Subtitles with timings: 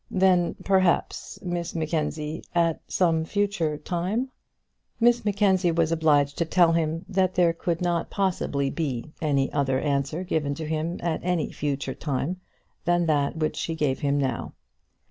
[0.09, 4.31] Then, perhaps, Miss Mackenzie, at some future time"
[4.99, 9.79] Miss Mackenzie was obliged to tell him that there could not possibly be any other
[9.79, 12.41] answer given to him at any future time
[12.83, 14.53] than that which she gave him now.